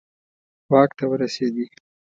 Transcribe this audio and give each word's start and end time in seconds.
واک 0.71 0.89
ته 0.97 1.03
ورسېدي. 1.09 1.65